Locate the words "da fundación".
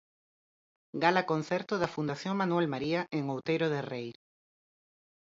1.77-2.33